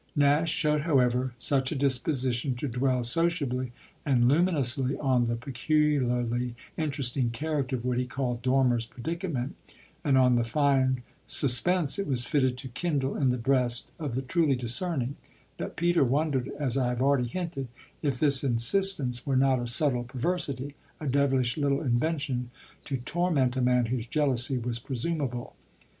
[0.15, 3.71] Nash showed, however, such a disposition to dwell sociably
[4.03, 9.55] and luminously on the peculiarly interesting character of what he called Dormer's predicament
[10.03, 14.23] and on the fine suspense it was fitted to kindle in the breast of the
[14.23, 15.17] truly discerning,
[15.59, 17.67] that Peter wondered, as I have already hinted,
[18.01, 22.49] if this insistence were not a subtle perversity, a devilish little invention
[22.85, 25.55] to torment a man whose jealousy was presumable.